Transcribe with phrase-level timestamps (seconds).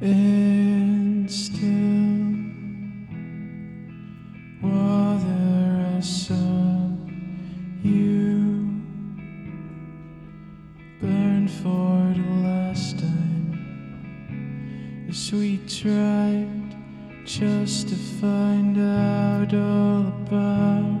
[0.00, 1.68] and still.
[4.62, 6.34] Whether I saw
[7.82, 8.82] you
[11.00, 16.48] burn for the last time, as we tried
[17.26, 21.00] just to find out all about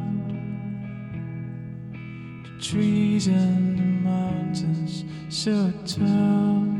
[2.44, 6.79] the trees and the mountains so tall.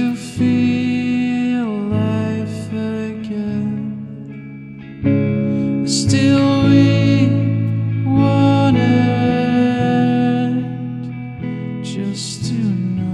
[6.11, 7.29] Still, we
[8.03, 8.83] wanted
[11.81, 13.10] just to know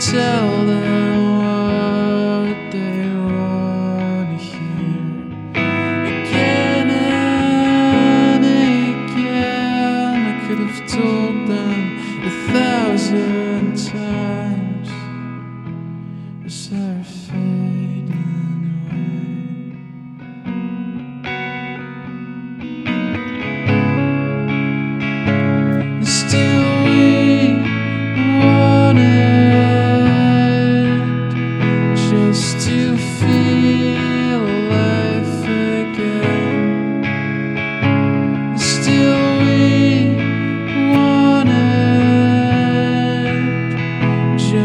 [0.00, 0.89] tell them